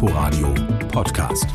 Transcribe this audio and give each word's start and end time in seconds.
Inforadio 0.00 0.54
Podcast. 0.92 1.48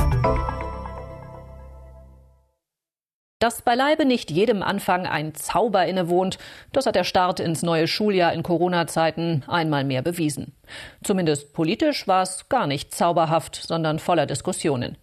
Dass 3.40 3.62
beileibe 3.62 4.04
nicht 4.04 4.32
jedem 4.32 4.62
Anfang 4.62 5.08
ein 5.08 5.34
Zauber 5.34 5.86
innewohnt, 5.86 6.38
das 6.74 6.86
hat 6.86 6.96
der 6.96 7.06
Start 7.06 7.40
ins 7.40 7.64
neue 7.64 7.88
Schuljahr 7.88 8.34
in 8.34 8.44
Corona-Zeiten 8.44 9.46
einmal 9.48 9.86
mehr 9.86 10.02
bewiesen. 10.02 10.54
Zumindest 11.06 11.54
politisch 11.54 12.06
war 12.06 12.24
es 12.24 12.50
gar 12.50 12.68
nicht 12.68 12.94
zauberhaft, 12.94 13.56
sondern 13.56 13.98
voller 13.98 14.26
Diskussionen. 14.26 14.98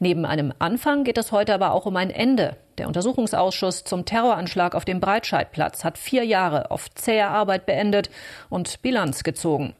Neben 0.00 0.24
einem 0.26 0.52
Anfang 0.58 1.04
geht 1.04 1.18
es 1.18 1.30
heute 1.30 1.54
aber 1.54 1.74
auch 1.74 1.86
um 1.86 1.94
ein 1.94 2.10
Ende. 2.10 2.56
Der 2.78 2.88
Untersuchungsausschuss 2.88 3.84
zum 3.84 4.04
Terroranschlag 4.04 4.74
auf 4.74 4.84
dem 4.84 4.98
Breitscheidplatz 4.98 5.84
hat 5.84 5.96
vier 5.96 6.24
Jahre 6.24 6.72
auf 6.72 6.92
zähe 6.92 7.28
Arbeit 7.28 7.66
beendet 7.66 8.10
und 8.48 8.82
Bilanz 8.82 9.22
gezogen. 9.22 9.76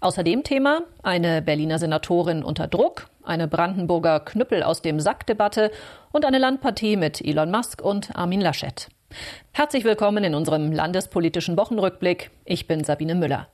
Außerdem 0.00 0.44
Thema 0.44 0.82
eine 1.02 1.42
Berliner 1.42 1.78
Senatorin 1.78 2.42
unter 2.42 2.66
Druck, 2.68 3.08
eine 3.22 3.48
Brandenburger 3.48 4.20
Knüppel 4.20 4.62
aus 4.62 4.82
dem 4.82 5.00
Sack-Debatte 5.00 5.70
und 6.12 6.24
eine 6.24 6.38
Landpartie 6.38 6.96
mit 6.96 7.20
Elon 7.20 7.50
Musk 7.50 7.82
und 7.82 8.16
Armin 8.16 8.40
Laschet. 8.40 8.88
Herzlich 9.52 9.84
willkommen 9.84 10.24
in 10.24 10.34
unserem 10.34 10.72
landespolitischen 10.72 11.56
Wochenrückblick. 11.56 12.30
Ich 12.44 12.66
bin 12.66 12.84
Sabine 12.84 13.14
Müller. 13.14 13.48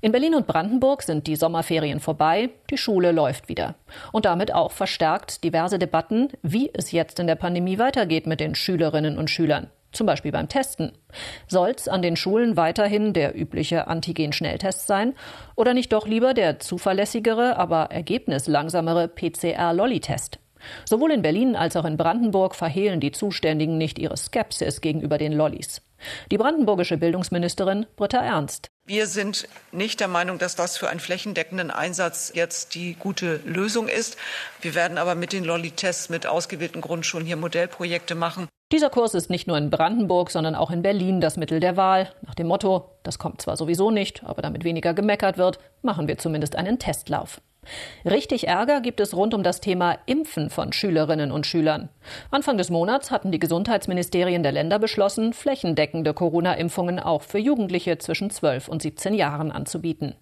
In 0.00 0.12
Berlin 0.12 0.34
und 0.34 0.46
Brandenburg 0.46 1.02
sind 1.02 1.26
die 1.26 1.36
Sommerferien 1.36 2.00
vorbei, 2.00 2.50
die 2.70 2.78
Schule 2.78 3.12
läuft 3.12 3.48
wieder. 3.48 3.74
Und 4.12 4.24
damit 4.24 4.54
auch 4.54 4.72
verstärkt 4.72 5.44
diverse 5.44 5.78
Debatten, 5.78 6.28
wie 6.42 6.70
es 6.72 6.92
jetzt 6.92 7.18
in 7.18 7.26
der 7.26 7.34
Pandemie 7.34 7.78
weitergeht 7.78 8.26
mit 8.26 8.40
den 8.40 8.54
Schülerinnen 8.54 9.18
und 9.18 9.30
Schülern. 9.30 9.70
Zum 9.92 10.06
Beispiel 10.06 10.32
beim 10.32 10.48
Testen. 10.48 10.92
Soll's 11.48 11.88
an 11.88 12.02
den 12.02 12.16
Schulen 12.16 12.56
weiterhin 12.56 13.12
der 13.12 13.36
übliche 13.36 13.88
Antigen-Schnelltest 13.88 14.86
sein 14.86 15.14
oder 15.56 15.74
nicht 15.74 15.92
doch 15.92 16.06
lieber 16.06 16.32
der 16.34 16.60
zuverlässigere, 16.60 17.56
aber 17.56 17.90
ergebnislangsamere 17.90 19.08
PCR-Lolli-Test? 19.08 20.38
Sowohl 20.84 21.12
in 21.12 21.22
Berlin 21.22 21.56
als 21.56 21.76
auch 21.76 21.84
in 21.84 21.96
Brandenburg 21.96 22.54
verhehlen 22.54 23.00
die 23.00 23.12
Zuständigen 23.12 23.78
nicht 23.78 23.98
ihre 23.98 24.16
Skepsis 24.16 24.80
gegenüber 24.80 25.18
den 25.18 25.32
Lollis. 25.32 25.82
Die 26.30 26.38
brandenburgische 26.38 26.96
Bildungsministerin 26.96 27.86
Britta 27.96 28.22
Ernst. 28.22 28.70
Wir 28.90 29.06
sind 29.06 29.46
nicht 29.70 30.00
der 30.00 30.08
Meinung, 30.08 30.38
dass 30.38 30.56
das 30.56 30.76
für 30.76 30.88
einen 30.88 30.98
flächendeckenden 30.98 31.70
Einsatz 31.70 32.32
jetzt 32.34 32.74
die 32.74 32.94
gute 32.94 33.36
Lösung 33.44 33.86
ist. 33.86 34.16
Wir 34.62 34.74
werden 34.74 34.98
aber 34.98 35.14
mit 35.14 35.32
den 35.32 35.44
Lolli-Tests 35.44 36.08
mit 36.08 36.26
ausgewählten 36.26 36.80
Grundschulen 36.80 37.24
hier 37.24 37.36
Modellprojekte 37.36 38.16
machen. 38.16 38.48
Dieser 38.72 38.90
Kurs 38.90 39.14
ist 39.14 39.30
nicht 39.30 39.46
nur 39.46 39.56
in 39.58 39.70
Brandenburg, 39.70 40.32
sondern 40.32 40.56
auch 40.56 40.72
in 40.72 40.82
Berlin 40.82 41.20
das 41.20 41.36
Mittel 41.36 41.60
der 41.60 41.76
Wahl. 41.76 42.12
Nach 42.22 42.34
dem 42.34 42.48
Motto, 42.48 42.90
das 43.04 43.20
kommt 43.20 43.40
zwar 43.40 43.56
sowieso 43.56 43.92
nicht, 43.92 44.24
aber 44.24 44.42
damit 44.42 44.64
weniger 44.64 44.92
gemeckert 44.92 45.38
wird, 45.38 45.60
machen 45.82 46.08
wir 46.08 46.18
zumindest 46.18 46.56
einen 46.56 46.80
Testlauf. 46.80 47.40
Richtig 48.04 48.48
Ärger 48.48 48.80
gibt 48.80 49.00
es 49.00 49.14
rund 49.14 49.34
um 49.34 49.42
das 49.42 49.60
Thema 49.60 49.98
Impfen 50.06 50.50
von 50.50 50.72
Schülerinnen 50.72 51.30
und 51.30 51.46
Schülern. 51.46 51.90
Anfang 52.30 52.56
des 52.56 52.70
Monats 52.70 53.10
hatten 53.10 53.30
die 53.30 53.38
Gesundheitsministerien 53.38 54.42
der 54.42 54.52
Länder 54.52 54.78
beschlossen, 54.78 55.32
flächendeckende 55.32 56.14
Corona-Impfungen 56.14 56.98
auch 56.98 57.22
für 57.22 57.38
Jugendliche 57.38 57.98
zwischen 57.98 58.30
12 58.30 58.68
und 58.68 58.82
17 58.82 59.14
Jahren 59.14 59.52
anzubieten. 59.52 60.14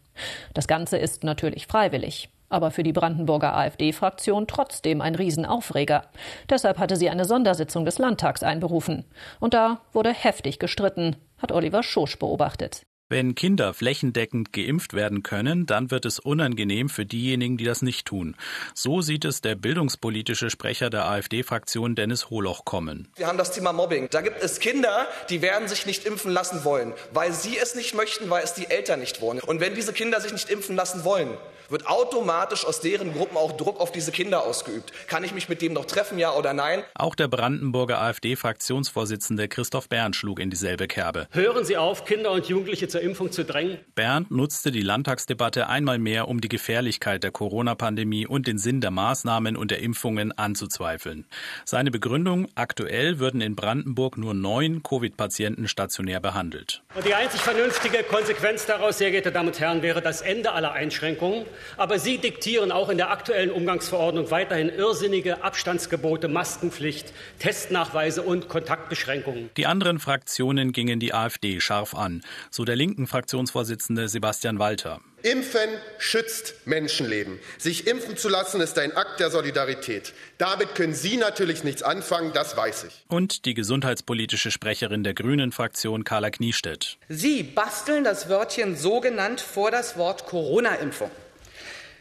Das 0.54 0.66
Ganze 0.66 0.98
ist 0.98 1.24
natürlich 1.24 1.66
freiwillig. 1.66 2.28
Aber 2.50 2.70
für 2.70 2.82
die 2.82 2.94
Brandenburger 2.94 3.54
AfD-Fraktion 3.54 4.46
trotzdem 4.46 5.02
ein 5.02 5.14
Riesenaufreger. 5.14 6.06
Deshalb 6.48 6.78
hatte 6.78 6.96
sie 6.96 7.10
eine 7.10 7.26
Sondersitzung 7.26 7.84
des 7.84 7.98
Landtags 7.98 8.42
einberufen. 8.42 9.04
Und 9.38 9.52
da 9.52 9.82
wurde 9.92 10.14
heftig 10.14 10.58
gestritten, 10.58 11.16
hat 11.36 11.52
Oliver 11.52 11.82
Schosch 11.82 12.18
beobachtet. 12.18 12.82
Wenn 13.10 13.34
Kinder 13.34 13.72
flächendeckend 13.72 14.52
geimpft 14.52 14.92
werden 14.92 15.22
können, 15.22 15.64
dann 15.64 15.90
wird 15.90 16.04
es 16.04 16.18
unangenehm 16.18 16.90
für 16.90 17.06
diejenigen, 17.06 17.56
die 17.56 17.64
das 17.64 17.80
nicht 17.80 18.06
tun. 18.06 18.36
So 18.74 19.00
sieht 19.00 19.24
es 19.24 19.40
der 19.40 19.54
bildungspolitische 19.54 20.50
Sprecher 20.50 20.90
der 20.90 21.06
AfD-Fraktion 21.06 21.94
Dennis 21.94 22.28
Holoch 22.28 22.66
kommen. 22.66 23.08
Wir 23.16 23.26
haben 23.26 23.38
das 23.38 23.52
Thema 23.52 23.72
Mobbing. 23.72 24.08
Da 24.10 24.20
gibt 24.20 24.42
es 24.42 24.60
Kinder, 24.60 25.06
die 25.30 25.40
werden 25.40 25.68
sich 25.68 25.86
nicht 25.86 26.04
impfen 26.04 26.30
lassen 26.32 26.64
wollen, 26.64 26.92
weil 27.14 27.32
sie 27.32 27.56
es 27.56 27.74
nicht 27.74 27.94
möchten, 27.94 28.28
weil 28.28 28.44
es 28.44 28.52
die 28.52 28.66
Eltern 28.66 29.00
nicht 29.00 29.22
wollen. 29.22 29.40
Und 29.40 29.60
wenn 29.60 29.74
diese 29.74 29.94
Kinder 29.94 30.20
sich 30.20 30.32
nicht 30.32 30.50
impfen 30.50 30.76
lassen 30.76 31.02
wollen, 31.02 31.30
wird 31.70 31.86
automatisch 31.86 32.64
aus 32.64 32.80
deren 32.80 33.12
Gruppen 33.12 33.36
auch 33.36 33.52
Druck 33.52 33.80
auf 33.80 33.92
diese 33.92 34.12
Kinder 34.12 34.44
ausgeübt. 34.44 34.92
Kann 35.06 35.24
ich 35.24 35.34
mich 35.34 35.48
mit 35.48 35.62
dem 35.62 35.72
noch 35.72 35.84
treffen, 35.84 36.18
ja 36.18 36.32
oder 36.34 36.52
nein? 36.52 36.82
Auch 36.94 37.14
der 37.14 37.28
Brandenburger 37.28 38.00
AfD-Fraktionsvorsitzende 38.00 39.48
Christoph 39.48 39.88
Berndt 39.88 40.16
schlug 40.16 40.40
in 40.40 40.50
dieselbe 40.50 40.88
Kerbe. 40.88 41.28
Hören 41.30 41.64
Sie 41.64 41.76
auf, 41.76 42.04
Kinder 42.04 42.32
und 42.32 42.46
Jugendliche 42.46 42.88
zur 42.98 43.04
Impfung 43.04 43.30
zu 43.30 43.44
drängen. 43.44 43.78
Berndt 43.94 44.32
nutzte 44.32 44.72
die 44.72 44.82
Landtagsdebatte 44.82 45.68
einmal 45.68 45.98
mehr, 45.98 46.26
um 46.26 46.40
die 46.40 46.48
Gefährlichkeit 46.48 47.22
der 47.22 47.30
Corona-Pandemie 47.30 48.26
und 48.26 48.48
den 48.48 48.58
Sinn 48.58 48.80
der 48.80 48.90
Maßnahmen 48.90 49.56
und 49.56 49.70
der 49.70 49.78
Impfungen 49.78 50.36
anzuzweifeln. 50.36 51.24
Seine 51.64 51.92
Begründung, 51.92 52.48
aktuell 52.56 53.20
würden 53.20 53.40
in 53.40 53.54
Brandenburg 53.54 54.18
nur 54.18 54.34
neun 54.34 54.82
Covid-Patienten 54.82 55.68
stationär 55.68 56.18
behandelt. 56.18 56.82
Und 56.96 57.06
die 57.06 57.14
einzig 57.14 57.40
vernünftige 57.40 58.02
Konsequenz 58.02 58.66
daraus, 58.66 58.98
sehr 58.98 59.12
geehrte 59.12 59.30
Damen 59.30 59.48
und 59.48 59.60
Herren, 59.60 59.82
wäre 59.82 60.02
das 60.02 60.20
Ende 60.20 60.52
aller 60.52 60.72
Einschränkungen. 60.72 61.44
Aber 61.76 62.00
Sie 62.00 62.18
diktieren 62.18 62.72
auch 62.72 62.88
in 62.88 62.96
der 62.96 63.10
aktuellen 63.10 63.52
Umgangsverordnung 63.52 64.32
weiterhin 64.32 64.70
irrsinnige 64.70 65.44
Abstandsgebote, 65.44 66.26
Maskenpflicht, 66.26 67.12
Testnachweise 67.38 68.22
und 68.22 68.48
Kontaktbeschränkungen. 68.48 69.50
Die 69.56 69.66
anderen 69.66 70.00
Fraktionen 70.00 70.72
gingen 70.72 70.98
die 70.98 71.14
AfD 71.14 71.60
scharf 71.60 71.94
an, 71.94 72.22
so 72.50 72.64
der 72.64 72.74
linken 72.88 73.06
Fraktionsvorsitzende 73.06 74.08
Sebastian 74.08 74.58
Walter. 74.58 75.00
Impfen 75.22 75.68
schützt 75.98 76.54
Menschenleben. 76.64 77.38
Sich 77.58 77.86
impfen 77.86 78.16
zu 78.16 78.30
lassen 78.30 78.62
ist 78.62 78.78
ein 78.78 78.96
Akt 78.96 79.20
der 79.20 79.30
Solidarität. 79.30 80.14
Damit 80.38 80.74
können 80.74 80.94
Sie 80.94 81.18
natürlich 81.18 81.64
nichts 81.64 81.82
anfangen, 81.82 82.32
das 82.32 82.56
weiß 82.56 82.84
ich. 82.84 83.04
Und 83.08 83.44
die 83.44 83.52
gesundheitspolitische 83.52 84.50
Sprecherin 84.50 85.04
der 85.04 85.12
Grünen 85.12 85.52
Fraktion 85.52 86.04
Carla 86.04 86.30
Kniestedt. 86.30 86.96
Sie 87.08 87.42
basteln 87.42 88.04
das 88.04 88.30
Wörtchen 88.30 88.76
sogenannt 88.76 89.40
vor 89.42 89.70
das 89.70 89.98
Wort 89.98 90.24
Corona-Impfung. 90.24 91.10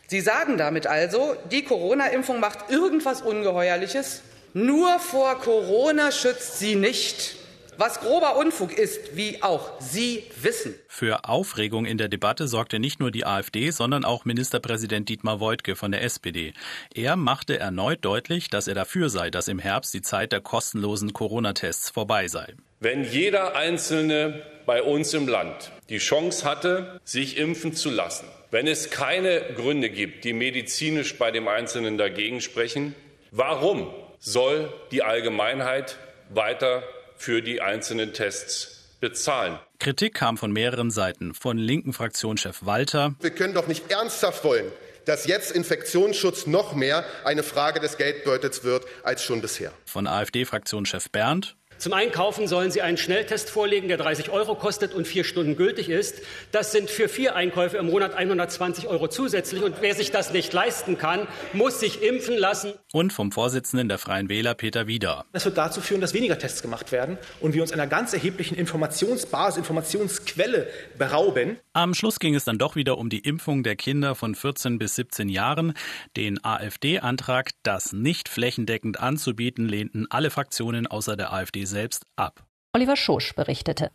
Sie 0.07 0.21
sagen 0.21 0.57
damit 0.57 0.87
also, 0.87 1.35
die 1.51 1.63
Corona-Impfung 1.63 2.39
macht 2.39 2.69
irgendwas 2.69 3.21
Ungeheuerliches, 3.21 4.21
nur 4.53 4.99
vor 4.99 5.37
Corona 5.39 6.13
schützt 6.13 6.59
sie 6.59 6.75
nicht. 6.75 7.35
Was 7.79 7.99
grober 7.99 8.37
Unfug 8.37 8.75
ist, 8.75 9.15
wie 9.15 9.43
auch 9.43 9.79
Sie 9.79 10.23
wissen. 10.41 10.73
Für 10.87 11.25
Aufregung 11.25 11.85
in 11.85 11.99
der 11.99 12.07
Debatte 12.07 12.47
sorgte 12.47 12.79
nicht 12.79 12.99
nur 12.99 13.11
die 13.11 13.23
AfD, 13.23 13.69
sondern 13.69 14.03
auch 14.03 14.25
Ministerpräsident 14.25 15.07
Dietmar 15.09 15.39
Woidke 15.39 15.75
von 15.75 15.91
der 15.91 16.01
SPD. 16.01 16.53
Er 16.95 17.15
machte 17.15 17.59
erneut 17.59 18.03
deutlich, 18.03 18.49
dass 18.49 18.67
er 18.67 18.73
dafür 18.73 19.09
sei, 19.09 19.29
dass 19.29 19.47
im 19.47 19.59
Herbst 19.59 19.93
die 19.93 20.01
Zeit 20.01 20.31
der 20.31 20.41
kostenlosen 20.41 21.13
Corona-Tests 21.13 21.91
vorbei 21.91 22.27
sei. 22.27 22.55
Wenn 22.79 23.03
jeder 23.03 23.55
Einzelne 23.55 24.41
bei 24.65 24.81
uns 24.81 25.13
im 25.13 25.27
Land 25.27 25.71
die 25.89 25.99
Chance 25.99 26.49
hatte, 26.49 26.99
sich 27.03 27.37
impfen 27.37 27.73
zu 27.73 27.91
lassen, 27.91 28.27
wenn 28.49 28.65
es 28.65 28.89
keine 28.89 29.41
Gründe 29.55 29.91
gibt, 29.91 30.23
die 30.23 30.33
medizinisch 30.33 31.15
bei 31.19 31.29
dem 31.29 31.47
Einzelnen 31.47 31.99
dagegen 31.99 32.41
sprechen, 32.41 32.95
warum 33.29 33.93
soll 34.17 34.73
die 34.91 35.03
Allgemeinheit 35.03 35.97
weiter 36.29 36.81
für 37.17 37.41
die 37.41 37.61
einzelnen 37.61 38.13
Tests 38.13 38.85
bezahlen? 38.99 39.59
Kritik 39.79 40.13
kam 40.15 40.37
von 40.37 40.51
mehreren 40.51 40.91
Seiten. 40.91 41.33
Von 41.33 41.57
linken 41.57 41.93
Fraktionschef 41.93 42.65
Walter. 42.65 43.15
Wir 43.19 43.31
können 43.31 43.53
doch 43.53 43.67
nicht 43.67 43.91
ernsthaft 43.91 44.43
wollen, 44.43 44.71
dass 45.05 45.25
jetzt 45.27 45.51
Infektionsschutz 45.51 46.47
noch 46.47 46.73
mehr 46.73 47.05
eine 47.23 47.43
Frage 47.43 47.79
des 47.79 47.97
Geldbeutels 47.97 48.63
wird 48.63 48.85
als 49.03 49.23
schon 49.23 49.41
bisher. 49.41 49.71
Von 49.85 50.07
AfD-Fraktionschef 50.07 51.09
Bernd. 51.09 51.55
Zum 51.77 51.93
Einkaufen 51.93 52.47
sollen 52.47 52.71
Sie 52.71 52.81
einen 52.81 52.97
Schnelltest 52.97 53.51
vorlegen, 53.51 53.87
der 53.87 53.97
30 53.97 54.31
Euro 54.31 54.55
kostet 54.55 54.95
und 54.95 55.07
vier 55.07 55.23
Stunden 55.23 55.55
gültig 55.55 55.89
ist. 55.89 56.21
Das 56.51 56.71
sind 56.71 56.89
für 56.89 57.07
vier 57.07 57.35
Einkäufe 57.35 57.77
im 57.77 57.85
Monat 57.85 58.15
120 58.15 58.87
Euro 58.87 59.07
zusätzlich. 59.07 59.61
Und 59.61 59.75
wer 59.81 59.93
sich 59.93 60.09
das 60.09 60.33
nicht 60.33 60.51
leisten 60.53 60.97
kann, 60.97 61.27
muss 61.53 61.79
sich 61.79 62.01
impfen 62.01 62.35
lassen. 62.35 62.73
Und 62.93 63.13
vom 63.13 63.31
Vorsitzenden 63.31 63.89
der 63.89 63.99
Freien 63.99 64.27
Wähler 64.27 64.55
Peter 64.55 64.87
Wieder. 64.87 65.25
Das 65.33 65.45
wird 65.45 65.55
dazu 65.57 65.79
führen, 65.79 66.01
dass 66.01 66.15
weniger 66.15 66.39
Tests 66.39 66.63
gemacht 66.63 66.91
werden 66.91 67.19
und 67.41 67.53
wir 67.53 67.61
uns 67.61 67.71
einer 67.71 67.85
ganz 67.85 68.11
erheblichen 68.11 68.57
Informationsbasis, 68.57 69.57
Informationsquelle 69.59 70.67
berauben. 70.97 71.57
Am 71.73 71.93
Schluss 71.93 72.17
ging 72.17 72.33
es 72.33 72.43
dann 72.43 72.57
doch 72.57 72.75
wieder 72.75 72.97
um 72.97 73.09
die 73.09 73.19
Impfung 73.19 73.61
der 73.61 73.75
Kinder 73.75 74.15
von 74.15 74.33
14 74.33 74.79
bis 74.79 74.95
17 74.95 75.29
Jahren. 75.29 75.73
Den 76.15 76.43
AfD-Antrag, 76.43 77.51
das 77.61 77.93
nicht 77.93 78.29
flächendeckend 78.29 78.99
anzubieten, 78.99 79.67
lehnten 79.67 80.07
alle 80.09 80.31
Fraktionen 80.31 80.87
außer 80.87 81.15
der 81.15 81.31
AfD 81.33 81.66
selbst 81.67 82.05
ab. 82.15 82.43
Oliver 82.73 82.95
Schosch 82.95 83.35
berichtete. 83.35 83.91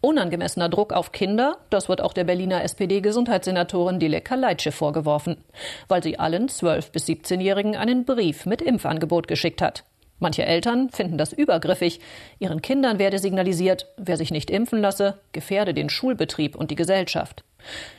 Unangemessener 0.00 0.68
Druck 0.68 0.92
auf 0.92 1.12
Kinder, 1.12 1.58
das 1.70 1.88
wird 1.88 2.00
auch 2.00 2.12
der 2.12 2.24
Berliner 2.24 2.62
SPD-Gesundheitssenatorin 2.62 3.98
Dilek 3.98 4.24
Kaleitsche 4.24 4.70
vorgeworfen, 4.70 5.38
weil 5.88 6.02
sie 6.02 6.18
allen 6.18 6.48
12- 6.48 6.92
bis 6.92 7.06
17-Jährigen 7.06 7.76
einen 7.76 8.04
Brief 8.04 8.46
mit 8.46 8.62
Impfangebot 8.62 9.26
geschickt 9.26 9.62
hat. 9.62 9.84
Manche 10.18 10.46
Eltern 10.46 10.88
finden 10.90 11.18
das 11.18 11.32
übergriffig. 11.32 12.00
Ihren 12.38 12.62
Kindern 12.62 12.98
werde 12.98 13.18
signalisiert, 13.18 13.86
wer 13.98 14.16
sich 14.16 14.30
nicht 14.30 14.50
impfen 14.50 14.80
lasse, 14.80 15.18
gefährde 15.32 15.74
den 15.74 15.90
Schulbetrieb 15.90 16.56
und 16.56 16.70
die 16.70 16.76
Gesellschaft. 16.76 17.44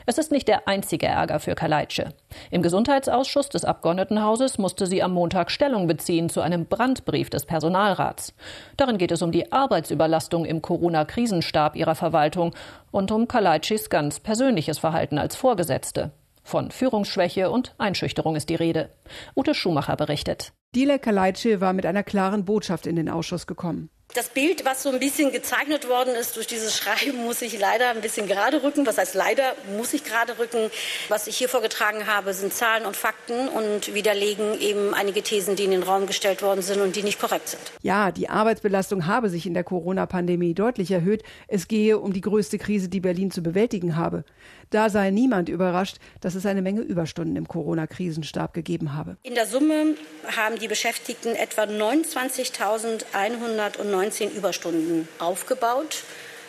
Es 0.06 0.18
ist 0.18 0.32
nicht 0.32 0.48
der 0.48 0.66
einzige 0.66 1.06
Ärger 1.06 1.40
für 1.40 1.54
Kaleitsche. 1.54 2.14
Im 2.50 2.62
Gesundheitsausschuss 2.62 3.48
des 3.48 3.64
Abgeordnetenhauses 3.64 4.58
musste 4.58 4.86
sie 4.86 5.02
am 5.02 5.12
Montag 5.12 5.50
Stellung 5.50 5.86
beziehen 5.86 6.28
zu 6.28 6.40
einem 6.40 6.66
Brandbrief 6.66 7.30
des 7.30 7.44
Personalrats. 7.44 8.34
Darin 8.76 8.98
geht 8.98 9.12
es 9.12 9.22
um 9.22 9.30
die 9.30 9.52
Arbeitsüberlastung 9.52 10.44
im 10.44 10.62
Corona-Krisenstab 10.62 11.76
ihrer 11.76 11.94
Verwaltung 11.94 12.54
und 12.90 13.12
um 13.12 13.28
Kaleitschis 13.28 13.90
ganz 13.90 14.20
persönliches 14.20 14.78
Verhalten 14.78 15.18
als 15.18 15.36
Vorgesetzte. 15.36 16.12
Von 16.42 16.70
Führungsschwäche 16.70 17.50
und 17.50 17.74
Einschüchterung 17.76 18.34
ist 18.34 18.48
die 18.48 18.54
Rede. 18.54 18.88
Ute 19.36 19.54
Schumacher 19.54 19.96
berichtet. 19.96 20.52
Dilek 20.74 21.00
Kaleitsche 21.00 21.62
war 21.62 21.72
mit 21.72 21.86
einer 21.86 22.02
klaren 22.02 22.44
Botschaft 22.44 22.86
in 22.86 22.96
den 22.96 23.08
Ausschuss 23.08 23.46
gekommen. 23.46 23.88
Das 24.14 24.30
Bild, 24.30 24.64
was 24.64 24.82
so 24.82 24.88
ein 24.88 24.98
bisschen 24.98 25.32
gezeichnet 25.32 25.86
worden 25.86 26.14
ist 26.14 26.36
durch 26.36 26.46
dieses 26.46 26.76
Schreiben, 26.76 27.24
muss 27.24 27.42
ich 27.42 27.58
leider 27.58 27.90
ein 27.90 28.00
bisschen 28.00 28.26
gerade 28.26 28.62
rücken. 28.62 28.86
Was 28.86 28.96
heißt 28.96 29.14
leider, 29.14 29.54
muss 29.76 29.92
ich 29.92 30.02
gerade 30.02 30.38
rücken. 30.38 30.70
Was 31.08 31.26
ich 31.26 31.36
hier 31.36 31.50
vorgetragen 31.50 32.06
habe, 32.06 32.32
sind 32.32 32.54
Zahlen 32.54 32.86
und 32.86 32.96
Fakten 32.96 33.48
und 33.48 33.94
widerlegen 33.94 34.58
eben 34.60 34.94
einige 34.94 35.22
Thesen, 35.22 35.56
die 35.56 35.64
in 35.64 35.72
den 35.72 35.82
Raum 35.82 36.06
gestellt 36.06 36.40
worden 36.40 36.62
sind 36.62 36.80
und 36.80 36.96
die 36.96 37.02
nicht 37.02 37.20
korrekt 37.20 37.50
sind. 37.50 37.60
Ja, 37.82 38.10
die 38.10 38.30
Arbeitsbelastung 38.30 39.06
habe 39.06 39.28
sich 39.28 39.46
in 39.46 39.52
der 39.52 39.64
Corona-Pandemie 39.64 40.54
deutlich 40.54 40.90
erhöht. 40.90 41.22
Es 41.46 41.68
gehe 41.68 41.98
um 41.98 42.14
die 42.14 42.22
größte 42.22 42.56
Krise, 42.56 42.88
die 42.88 43.00
Berlin 43.00 43.30
zu 43.30 43.42
bewältigen 43.42 43.96
habe. 43.96 44.24
Da 44.70 44.90
sei 44.90 45.10
niemand 45.10 45.48
überrascht, 45.48 45.96
dass 46.20 46.34
es 46.34 46.44
eine 46.44 46.60
Menge 46.62 46.82
Überstunden 46.82 47.36
im 47.36 47.48
Corona-Krisenstab 47.48 48.52
gegeben 48.52 48.94
habe. 48.94 49.16
In 49.22 49.34
der 49.34 49.46
Summe 49.46 49.94
haben 50.36 50.58
die 50.58 50.68
Beschäftigten 50.68 51.34
etwa 51.34 51.62
29.119 51.62 54.30
Überstunden 54.30 55.08
aufgebaut 55.18 56.02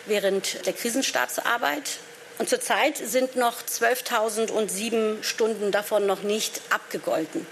während 0.06 0.66
der 0.66 0.74
Krisenstabsarbeit. 0.74 1.98
Und 2.38 2.48
zurzeit 2.48 2.96
sind 2.96 3.34
noch 3.36 3.62
12.007 3.62 5.22
Stunden 5.22 5.72
davon 5.72 6.06
noch 6.06 6.22
nicht 6.22 6.62
abgegolten. 6.70 7.44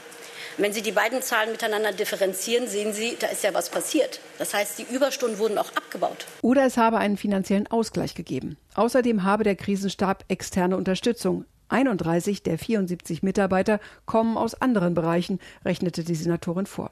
Wenn 0.61 0.73
Sie 0.73 0.83
die 0.83 0.91
beiden 0.91 1.23
Zahlen 1.23 1.53
miteinander 1.53 1.93
differenzieren, 1.93 2.67
sehen 2.67 2.93
Sie, 2.93 3.17
da 3.21 3.29
ist 3.29 3.45
ja 3.45 3.55
was 3.55 3.71
passiert. 3.71 4.19
Das 4.39 4.55
heißt, 4.55 4.81
die 4.81 4.93
Überstunden 4.93 5.39
wurden 5.39 5.57
auch 5.57 5.71
abgebaut. 5.77 6.27
Oder 6.43 6.67
es 6.67 6.77
habe 6.77 6.99
einen 6.99 7.17
finanziellen 7.17 7.69
Ausgleich 7.69 8.17
gegeben. 8.17 8.57
Außerdem 8.75 9.23
habe 9.23 9.45
der 9.45 9.55
Krisenstab 9.55 10.25
externe 10.27 10.77
Unterstützung. 10.77 11.45
31 11.69 12.43
der 12.43 12.59
74 12.59 13.23
Mitarbeiter 13.23 13.79
kommen 14.05 14.37
aus 14.37 14.61
anderen 14.61 14.95
Bereichen, 14.95 15.39
rechnete 15.65 16.03
die 16.03 16.17
Senatorin 16.17 16.67
vor. 16.67 16.91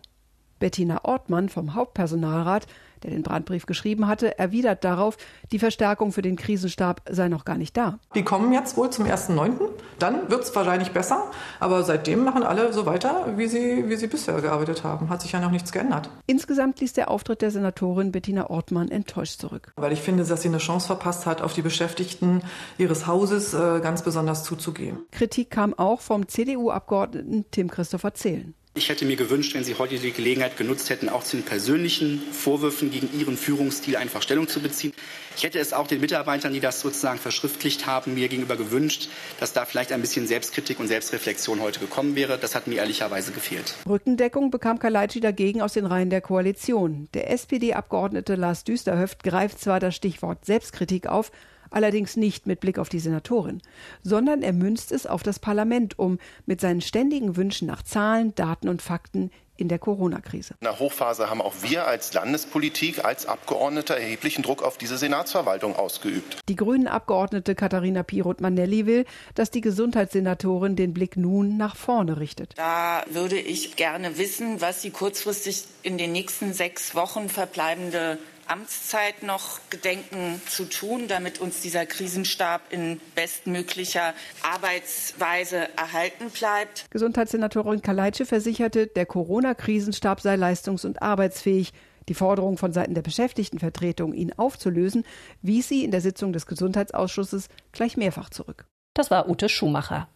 Bettina 0.61 1.05
Ortmann 1.05 1.49
vom 1.49 1.75
Hauptpersonalrat 1.75 2.69
der 3.03 3.11
den 3.11 3.23
Brandbrief 3.23 3.67
geschrieben 3.67 4.07
hatte, 4.07 4.39
erwidert 4.39 4.85
darauf, 4.85 5.17
die 5.53 5.59
Verstärkung 5.59 6.13
für 6.13 6.23
den 6.23 6.37
Krisenstab 6.37 7.03
sei 7.09 7.29
noch 7.29 7.45
gar 7.45 7.57
nicht 7.57 7.77
da. 7.77 7.99
Die 8.15 8.23
kommen 8.23 8.53
jetzt 8.53 8.77
wohl 8.77 8.91
zum 8.91 9.07
1.9. 9.07 9.53
Dann 9.99 10.31
wird 10.31 10.43
es 10.43 10.55
wahrscheinlich 10.55 10.93
besser. 10.93 11.31
Aber 11.61 11.83
seitdem 11.83 12.25
machen 12.25 12.43
alle 12.43 12.73
so 12.73 12.87
weiter, 12.87 13.35
wie 13.37 13.47
sie, 13.47 13.89
wie 13.89 13.97
sie 13.97 14.07
bisher 14.07 14.41
gearbeitet 14.41 14.85
haben. 14.85 15.09
Hat 15.09 15.23
sich 15.23 15.33
ja 15.33 15.41
noch 15.41 15.51
nichts 15.51 15.73
geändert. 15.73 16.11
Insgesamt 16.27 16.81
ließ 16.81 16.93
der 16.93 17.11
Auftritt 17.11 17.43
der 17.43 17.51
Senatorin 17.51 18.13
Bettina 18.13 18.51
Ortmann 18.51 18.91
enttäuscht 18.91 19.41
zurück. 19.41 19.73
Weil 19.77 19.93
ich 19.93 20.01
finde, 20.01 20.25
dass 20.25 20.43
sie 20.43 20.49
eine 20.49 20.59
Chance 20.59 20.87
verpasst 20.87 21.27
hat, 21.27 21.43
auf 21.43 21.53
die 21.53 21.63
Beschäftigten 21.63 22.43
ihres 22.79 23.07
Hauses 23.07 23.55
äh, 23.55 23.81
ganz 23.81 24.03
besonders 24.03 24.45
zuzugehen. 24.45 24.99
Kritik 25.13 25.51
kam 25.51 25.75
auch 25.75 26.01
vom 26.01 26.29
CDU-Abgeordneten 26.29 27.47
Tim 27.51 27.71
Christopher 27.71 28.15
Zählen. 28.15 28.55
Ich 28.77 28.91
hätte 28.91 29.07
mir 29.07 29.17
gewünscht, 29.17 29.55
wenn 29.55 29.65
Sie 29.65 29.77
heute 29.77 29.99
die 29.99 30.13
Gelegenheit 30.13 30.59
genutzt 30.59 30.91
hätten, 30.91 31.09
auch 31.09 31.25
zu 31.25 31.39
den 31.39 31.47
persönlichen 31.47 32.21
Vorwürfen 32.31 32.91
gegen 32.91 33.09
Ihren 33.19 33.39
Führungsstil 33.39 33.97
einfach 33.97 34.21
Stellung 34.21 34.49
zu 34.49 34.61
beziehen. 34.61 34.93
Ich 35.35 35.45
hätte 35.45 35.59
es 35.59 35.73
auch 35.73 35.87
den 35.87 36.03
Mitarbeitern, 36.03 36.53
die 36.53 36.61
das 36.61 36.83
sozusagen 36.83 37.19
verschriftlicht 37.19 37.87
haben, 37.87 38.13
mir 38.13 38.29
gegenüber 38.29 38.55
gewünscht, 38.57 39.09
dass 39.41 39.55
da 39.55 39.65
vielleicht 39.65 39.93
ein 39.93 40.03
bisschen 40.03 40.27
Selbstkritik 40.27 40.79
und 40.79 40.89
Selbstreflexion 40.89 41.63
heute 41.63 41.81
gekommen 41.81 42.17
wäre. 42.17 42.37
Das 42.37 42.55
hat 42.55 42.67
mir 42.67 42.75
ehrlicherweise 42.75 43.33
gefehlt. 43.33 43.75
Rückendeckung 43.89 44.51
bekam 44.51 44.79
Kalaitschi 44.79 45.21
dagegen 45.21 45.63
aus 45.63 45.73
den 45.73 45.87
Reihen 45.87 46.11
der 46.11 46.21
Koalition. 46.21 47.09
Der 47.15 47.31
SPD-Abgeordnete 47.31 48.35
Lars 48.35 48.65
Düsterhöft 48.65 49.23
greift 49.23 49.59
zwar 49.59 49.81
das 49.81 49.97
Stichwort 49.97 50.45
Selbstkritik 50.45 51.07
auf, 51.07 51.33
allerdings 51.71 52.17
nicht 52.17 52.47
mit 52.47 52.61
Blick 52.61 52.79
auf 52.79 52.89
die 52.89 53.01
Senatorin, 53.01 53.63
sondern 54.03 54.43
er 54.43 54.53
münzt 54.53 54.93
es 54.93 55.07
auf 55.07 55.23
das 55.23 55.39
Parlament 55.39 55.99
um, 55.99 56.19
mit 56.47 56.61
seinen 56.61 56.81
ständigen 56.81 57.37
Wünschen 57.37 57.67
nach 57.69 57.83
Zahlen, 57.83 58.35
Daten 58.35 58.69
und 58.69 58.83
Fakten 58.83 59.31
in 59.57 59.69
der 59.69 59.79
Corona-Krise. 59.79 60.55
In 60.61 60.65
der 60.65 60.79
Hochphase 60.79 61.31
haben 61.31 61.41
auch 61.41 61.55
wir 61.63 61.87
als 61.87 62.13
Landespolitik, 62.13 63.05
als 63.05 63.27
Abgeordnete 63.27 63.95
erheblichen 63.95 64.43
Druck 64.43 64.63
auf 64.63 64.79
diese 64.79 64.99
Senatsverwaltung 64.99 65.77
ausgeübt. 65.77 66.39
Die 66.49 66.57
grünen 66.57 66.87
Abgeordnete 66.87 67.55
Katharina 67.55 68.03
Piroth-Manelli 68.03 68.87
will, 68.87 69.05
dass 69.35 69.51
die 69.51 69.61
Gesundheitssenatorin 69.61 70.77
den 70.77 70.93
Blick 70.93 71.17
nun 71.17 71.57
nach 71.57 71.77
vorne 71.77 72.19
richtet. 72.19 72.53
Da 72.57 73.05
würde 73.11 73.39
ich 73.39 73.77
gerne 73.77 74.19
wissen, 74.19 74.61
was 74.61 74.83
sie 74.83 74.91
kurzfristig 74.91 75.65
in 75.83 75.99
den 75.99 76.13
nächsten 76.13 76.53
sechs 76.53 76.95
Wochen 76.95 77.29
verbleibende 77.29 78.19
Amtszeit 78.49 79.23
noch 79.23 79.61
gedenken 79.71 80.41
zu 80.49 80.65
tun, 80.65 81.09
damit 81.09 81.41
uns 81.41 81.61
dieser 81.61 81.87
Krisenstab 81.87 82.63
in 82.71 83.01
bestmöglicher 83.15 84.15
Arbeitsweise 84.43 85.69
erhalten 85.77 86.31
bleibt. 86.31 86.87
Gesundheitssenatorin 86.91 87.83
Kaleitsche 87.83 88.27
versicherte, 88.27 88.87
der 88.87 89.07
Corona-Krisenstab 89.07 90.21
sei 90.21 90.37
leistungs- 90.37 90.85
und 90.85 91.03
arbeitsfähig. 91.03 91.73
Die 92.09 92.15
Forderung 92.15 92.57
von 92.57 92.73
Seiten 92.73 92.95
der 92.95 93.03
Beschäftigtenvertretung, 93.03 94.13
ihn 94.13 94.33
aufzulösen, 94.33 95.05
wies 95.43 95.69
sie 95.69 95.85
in 95.85 95.91
der 95.91 96.01
Sitzung 96.01 96.33
des 96.33 96.47
Gesundheitsausschusses 96.47 97.49
gleich 97.73 97.97
mehrfach 97.97 98.31
zurück. 98.31 98.67
Das 98.95 99.11
war 99.11 99.29
Ute 99.29 99.49
Schumacher. 99.49 100.09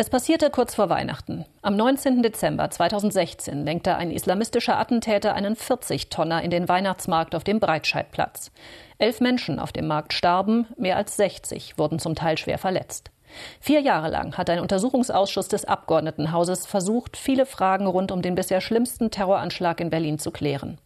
Es 0.00 0.10
passierte 0.10 0.48
kurz 0.50 0.76
vor 0.76 0.90
Weihnachten. 0.90 1.44
Am 1.60 1.74
19. 1.74 2.22
Dezember 2.22 2.70
2016 2.70 3.64
lenkte 3.64 3.96
ein 3.96 4.12
islamistischer 4.12 4.78
Attentäter 4.78 5.34
einen 5.34 5.56
40-Tonner 5.56 6.40
in 6.44 6.52
den 6.52 6.68
Weihnachtsmarkt 6.68 7.34
auf 7.34 7.42
dem 7.42 7.58
Breitscheidplatz. 7.58 8.52
Elf 8.98 9.20
Menschen 9.20 9.58
auf 9.58 9.72
dem 9.72 9.88
Markt 9.88 10.12
starben, 10.12 10.68
mehr 10.76 10.96
als 10.96 11.16
60 11.16 11.78
wurden 11.78 11.98
zum 11.98 12.14
Teil 12.14 12.38
schwer 12.38 12.58
verletzt. 12.58 13.10
Vier 13.58 13.80
Jahre 13.80 14.08
lang 14.08 14.38
hat 14.38 14.48
ein 14.50 14.60
Untersuchungsausschuss 14.60 15.48
des 15.48 15.64
Abgeordnetenhauses 15.64 16.64
versucht, 16.64 17.16
viele 17.16 17.44
Fragen 17.44 17.88
rund 17.88 18.12
um 18.12 18.22
den 18.22 18.36
bisher 18.36 18.60
schlimmsten 18.60 19.10
Terroranschlag 19.10 19.80
in 19.80 19.90
Berlin 19.90 20.20
zu 20.20 20.30
klären. 20.30 20.78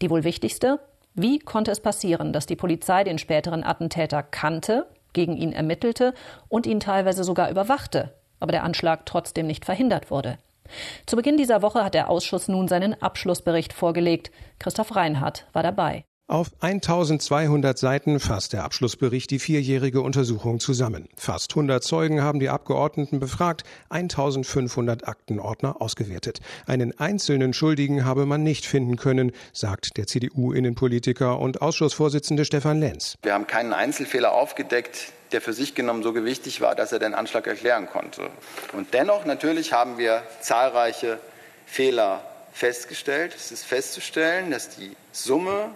Die 0.00 0.10
wohl 0.10 0.22
wichtigste? 0.22 0.78
Wie 1.14 1.40
konnte 1.40 1.72
es 1.72 1.80
passieren, 1.80 2.32
dass 2.32 2.46
die 2.46 2.54
Polizei 2.54 3.02
den 3.02 3.18
späteren 3.18 3.64
Attentäter 3.64 4.22
kannte, 4.22 4.86
gegen 5.12 5.36
ihn 5.36 5.52
ermittelte 5.52 6.14
und 6.48 6.66
ihn 6.66 6.78
teilweise 6.78 7.24
sogar 7.24 7.50
überwachte? 7.50 8.12
Aber 8.40 8.52
der 8.52 8.64
Anschlag 8.64 9.06
trotzdem 9.06 9.46
nicht 9.46 9.64
verhindert 9.64 10.10
wurde. 10.10 10.38
Zu 11.06 11.16
Beginn 11.16 11.36
dieser 11.36 11.62
Woche 11.62 11.84
hat 11.84 11.94
der 11.94 12.08
Ausschuss 12.10 12.48
nun 12.48 12.68
seinen 12.68 13.00
Abschlussbericht 13.00 13.72
vorgelegt. 13.72 14.30
Christoph 14.58 14.96
Reinhardt 14.96 15.46
war 15.52 15.62
dabei. 15.62 16.04
Auf 16.26 16.52
1200 16.60 17.76
Seiten 17.76 18.18
fasst 18.18 18.54
der 18.54 18.64
Abschlussbericht 18.64 19.30
die 19.30 19.38
vierjährige 19.38 20.00
Untersuchung 20.00 20.58
zusammen. 20.58 21.10
Fast 21.16 21.52
100 21.52 21.84
Zeugen 21.84 22.22
haben 22.22 22.40
die 22.40 22.48
Abgeordneten 22.48 23.20
befragt, 23.20 23.64
1500 23.90 25.06
Aktenordner 25.06 25.82
ausgewertet. 25.82 26.40
Einen 26.64 26.98
einzelnen 26.98 27.52
Schuldigen 27.52 28.06
habe 28.06 28.24
man 28.24 28.42
nicht 28.42 28.64
finden 28.64 28.96
können, 28.96 29.32
sagt 29.52 29.98
der 29.98 30.06
CDU-Innenpolitiker 30.06 31.38
und 31.38 31.60
Ausschussvorsitzende 31.60 32.46
Stefan 32.46 32.80
Lenz. 32.80 33.16
Wir 33.22 33.34
haben 33.34 33.46
keinen 33.46 33.74
Einzelfehler 33.74 34.32
aufgedeckt, 34.32 35.12
der 35.34 35.40
für 35.40 35.52
sich 35.52 35.74
genommen 35.74 36.04
so 36.04 36.12
gewichtig 36.12 36.60
war, 36.60 36.76
dass 36.76 36.92
er 36.92 37.00
den 37.00 37.12
Anschlag 37.12 37.48
erklären 37.48 37.88
konnte. 37.88 38.30
Und 38.72 38.94
dennoch 38.94 39.24
natürlich 39.24 39.72
haben 39.72 39.98
wir 39.98 40.22
zahlreiche 40.40 41.18
Fehler 41.66 42.24
festgestellt. 42.52 43.34
Es 43.34 43.50
ist 43.50 43.64
festzustellen, 43.64 44.52
dass 44.52 44.68
die 44.68 44.96
Summe 45.10 45.70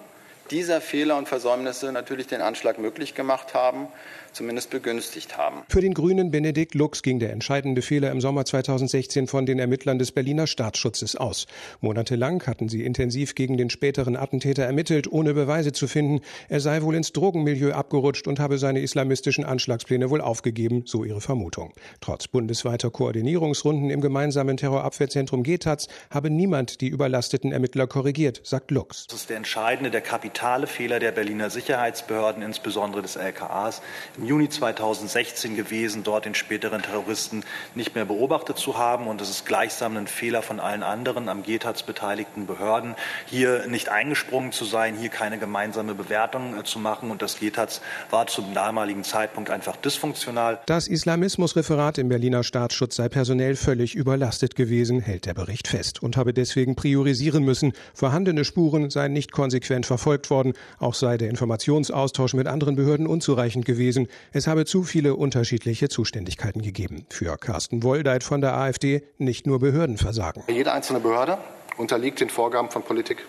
dieser 0.52 0.80
Fehler 0.80 1.16
und 1.16 1.28
Versäumnisse 1.28 1.90
natürlich 1.90 2.28
den 2.28 2.40
Anschlag 2.40 2.78
möglich 2.78 3.16
gemacht 3.16 3.52
haben 3.52 3.88
zumindest 4.32 4.70
begünstigt 4.70 5.37
haben. 5.37 5.62
Für 5.68 5.80
den 5.80 5.94
Grünen 5.94 6.30
Benedikt 6.30 6.75
Lux 6.75 7.02
ging 7.02 7.18
der 7.18 7.32
entscheidende 7.32 7.82
Fehler 7.82 8.11
im 8.11 8.20
Sommer 8.20 8.44
2016 8.44 9.26
von 9.26 9.47
den 9.47 9.58
Ermittlern 9.58 9.99
des 9.99 10.12
Berliner 10.12 10.47
Staatsschutzes 10.47 11.16
aus. 11.16 11.47
Monatelang 11.80 12.47
hatten 12.47 12.68
sie 12.68 12.85
intensiv 12.85 13.35
gegen 13.35 13.56
den 13.56 13.70
späteren 13.70 14.16
Attentäter 14.16 14.64
ermittelt, 14.64 15.11
ohne 15.11 15.35
Beweise 15.35 15.73
zu 15.73 15.87
finden. 15.88 16.20
Er 16.49 16.61
sei 16.61 16.82
wohl 16.82 16.94
ins 16.94 17.12
Drogenmilieu 17.12 17.73
abgerutscht 17.73 18.26
und 18.26 18.40
habe 18.40 18.58
seine 18.58 18.80
islamistischen 18.80 19.44
Anschlagspläne 19.44 20.11
wohl 20.11 20.20
aufgegeben, 20.20 20.82
so 20.87 21.04
ihre 21.04 21.20
Vermutung. 21.20 21.73
Trotz 22.00 22.28
bundesweiter 22.28 22.90
Koordinierungsrunden 22.90 23.90
im 23.90 24.00
gemeinsamen 24.00 24.56
Terrorabwehrzentrum 24.56 25.42
GETAZ 25.42 25.88
habe 26.11 26.30
niemand 26.30 26.80
die 26.80 26.88
überlasteten 26.88 27.52
Ermittler 27.52 27.87
korrigiert, 27.87 28.40
sagt 28.44 28.70
Lux. 28.70 29.06
Das 29.06 29.20
ist 29.20 29.30
der 29.30 29.37
entscheidende, 29.37 29.90
der 29.90 30.00
kapitale 30.00 30.66
Fehler 30.66 30.99
der 30.99 31.12
Berliner 31.12 31.50
Sicherheitsbehörden, 31.50 32.42
insbesondere 32.42 33.02
des 33.02 33.16
LKAs 33.16 33.82
im 34.18 34.26
Juni 34.26 34.48
2016 34.48 35.56
gewesen, 35.56 36.02
dort 36.02 36.25
den 36.25 36.34
späteren 36.34 36.82
Terroristen 36.82 37.44
nicht 37.75 37.94
mehr 37.94 38.04
beobachtet 38.04 38.58
zu 38.58 38.76
haben. 38.76 39.06
Und 39.06 39.20
es 39.20 39.30
ist 39.30 39.46
gleichsam 39.46 39.96
ein 39.96 40.06
Fehler 40.06 40.42
von 40.42 40.60
allen 40.60 40.82
anderen 40.82 41.28
am 41.28 41.42
GTAZ 41.42 41.84
beteiligten 41.84 42.46
Behörden, 42.46 42.94
hier 43.26 43.66
nicht 43.68 43.88
eingesprungen 43.88 44.52
zu 44.52 44.64
sein, 44.64 44.96
hier 44.96 45.08
keine 45.08 45.38
gemeinsame 45.38 45.94
Bewertung 45.94 46.58
äh, 46.58 46.64
zu 46.64 46.78
machen. 46.78 47.10
Und 47.10 47.22
das 47.22 47.38
GTAZ 47.38 47.80
war 48.10 48.26
zum 48.26 48.54
damaligen 48.54 49.04
Zeitpunkt 49.04 49.50
einfach 49.50 49.76
dysfunktional. 49.76 50.60
Das 50.66 50.88
Islamismusreferat 50.88 51.98
im 51.98 52.08
Berliner 52.08 52.42
Staatsschutz 52.42 52.96
sei 52.96 53.08
personell 53.08 53.56
völlig 53.56 53.94
überlastet 53.94 54.56
gewesen, 54.56 55.00
hält 55.00 55.26
der 55.26 55.34
Bericht 55.34 55.68
fest 55.68 56.02
und 56.02 56.16
habe 56.16 56.34
deswegen 56.34 56.75
priorisieren 56.75 57.44
müssen. 57.44 57.72
Vorhandene 57.94 58.44
Spuren 58.44 58.90
seien 58.90 59.12
nicht 59.12 59.32
konsequent 59.32 59.87
verfolgt 59.87 60.30
worden. 60.30 60.54
Auch 60.78 60.94
sei 60.94 61.16
der 61.16 61.30
Informationsaustausch 61.30 62.34
mit 62.34 62.46
anderen 62.46 62.76
Behörden 62.76 63.06
unzureichend 63.06 63.64
gewesen. 63.64 64.07
Es 64.32 64.46
habe 64.46 64.64
zu 64.64 64.84
viele 64.84 65.14
unterschiedliche 65.14 65.88
Zuständigkeiten 65.88 66.62
gegeben. 66.62 67.06
Für 67.10 67.36
Carsten 67.36 67.82
Woldeit 67.82 68.24
von 68.24 68.40
der 68.40 68.54
AfD 68.54 69.02
nicht 69.18 69.46
nur 69.46 69.58
Behördenversagen. 69.58 70.42
Jede 70.48 70.72
einzelne 70.72 71.00
Behörde 71.00 71.38
unterliegt 71.76 72.20
den 72.20 72.30
Vorgaben 72.30 72.70
von 72.70 72.82
Politik. 72.82 73.24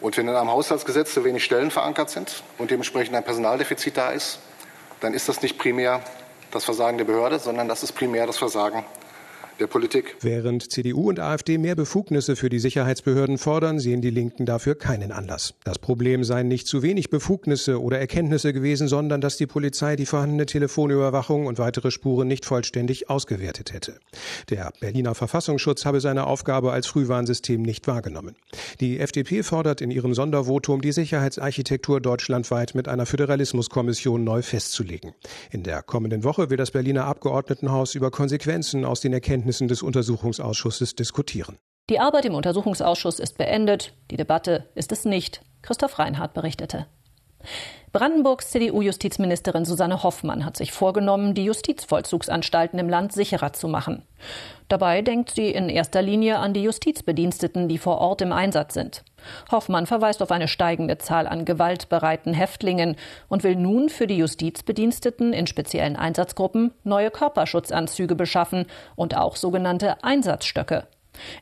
Und 0.00 0.16
wenn 0.16 0.28
in 0.28 0.34
einem 0.34 0.50
Haushaltsgesetz 0.50 1.12
zu 1.12 1.24
wenig 1.24 1.44
Stellen 1.44 1.70
verankert 1.70 2.10
sind 2.10 2.42
und 2.58 2.70
dementsprechend 2.70 3.14
ein 3.14 3.24
Personaldefizit 3.24 3.96
da 3.96 4.10
ist, 4.10 4.38
dann 5.00 5.14
ist 5.14 5.28
das 5.28 5.42
nicht 5.42 5.58
primär 5.58 6.02
das 6.50 6.64
Versagen 6.64 6.98
der 6.98 7.04
Behörde, 7.04 7.38
sondern 7.38 7.68
das 7.68 7.82
ist 7.82 7.92
primär 7.92 8.26
das 8.26 8.38
Versagen 8.38 8.84
der 9.60 9.66
Politik. 9.66 10.16
Während 10.22 10.72
CDU 10.72 11.10
und 11.10 11.20
AfD 11.20 11.58
mehr 11.58 11.74
Befugnisse 11.74 12.34
für 12.34 12.48
die 12.48 12.58
Sicherheitsbehörden 12.58 13.36
fordern, 13.36 13.78
sehen 13.78 14.00
die 14.00 14.10
Linken 14.10 14.46
dafür 14.46 14.74
keinen 14.74 15.12
Anlass. 15.12 15.54
Das 15.64 15.78
Problem 15.78 16.24
seien 16.24 16.48
nicht 16.48 16.66
zu 16.66 16.82
wenig 16.82 17.10
Befugnisse 17.10 17.80
oder 17.80 17.98
Erkenntnisse 17.98 18.52
gewesen, 18.52 18.88
sondern 18.88 19.20
dass 19.20 19.36
die 19.36 19.46
Polizei 19.46 19.96
die 19.96 20.06
vorhandene 20.06 20.46
Telefonüberwachung 20.46 21.46
und 21.46 21.58
weitere 21.58 21.90
Spuren 21.90 22.26
nicht 22.26 22.46
vollständig 22.46 23.10
ausgewertet 23.10 23.72
hätte. 23.72 23.98
Der 24.48 24.72
Berliner 24.80 25.14
Verfassungsschutz 25.14 25.84
habe 25.84 26.00
seine 26.00 26.26
Aufgabe 26.26 26.72
als 26.72 26.86
Frühwarnsystem 26.86 27.60
nicht 27.60 27.86
wahrgenommen. 27.86 28.36
Die 28.80 28.98
FDP 28.98 29.42
fordert 29.42 29.82
in 29.82 29.90
ihrem 29.90 30.14
Sondervotum, 30.14 30.80
die 30.80 30.92
Sicherheitsarchitektur 30.92 32.00
deutschlandweit 32.00 32.74
mit 32.74 32.88
einer 32.88 33.04
Föderalismuskommission 33.04 34.24
neu 34.24 34.40
festzulegen. 34.40 35.12
In 35.50 35.62
der 35.64 35.82
kommenden 35.82 36.24
Woche 36.24 36.48
will 36.48 36.56
das 36.56 36.70
Berliner 36.70 37.04
Abgeordnetenhaus 37.04 37.94
über 37.94 38.10
Konsequenzen 38.10 38.86
aus 38.86 39.00
den 39.00 39.12
Erkenntnissen 39.12 39.49
Ergebnissen 39.50 39.66
des 39.66 39.82
Untersuchungsausschusses 39.82 40.94
diskutieren. 40.94 41.58
Die 41.88 41.98
Arbeit 41.98 42.24
im 42.24 42.34
Untersuchungsausschuss 42.34 43.18
ist 43.18 43.36
beendet, 43.36 43.92
die 44.12 44.16
Debatte 44.16 44.68
ist 44.76 44.92
es 44.92 45.04
nicht, 45.04 45.40
Christoph 45.62 45.98
Reinhardt 45.98 46.34
berichtete. 46.34 46.86
Brandenburgs 47.92 48.50
CDU-Justizministerin 48.52 49.64
Susanne 49.64 50.04
Hoffmann 50.04 50.44
hat 50.44 50.56
sich 50.56 50.70
vorgenommen, 50.70 51.34
die 51.34 51.44
Justizvollzugsanstalten 51.44 52.78
im 52.78 52.88
Land 52.88 53.12
sicherer 53.12 53.52
zu 53.52 53.66
machen. 53.66 54.04
Dabei 54.68 55.02
denkt 55.02 55.30
sie 55.30 55.50
in 55.50 55.68
erster 55.68 56.00
Linie 56.00 56.38
an 56.38 56.54
die 56.54 56.62
Justizbediensteten, 56.62 57.68
die 57.68 57.78
vor 57.78 57.98
Ort 57.98 58.22
im 58.22 58.32
Einsatz 58.32 58.74
sind. 58.74 59.02
Hoffmann 59.50 59.86
verweist 59.86 60.22
auf 60.22 60.30
eine 60.30 60.46
steigende 60.46 60.98
Zahl 60.98 61.26
an 61.26 61.44
gewaltbereiten 61.44 62.32
Häftlingen 62.32 62.94
und 63.28 63.42
will 63.42 63.56
nun 63.56 63.88
für 63.88 64.06
die 64.06 64.18
Justizbediensteten 64.18 65.32
in 65.32 65.48
speziellen 65.48 65.96
Einsatzgruppen 65.96 66.72
neue 66.84 67.10
Körperschutzanzüge 67.10 68.14
beschaffen 68.14 68.66
und 68.94 69.16
auch 69.16 69.34
sogenannte 69.34 70.04
Einsatzstöcke. 70.04 70.86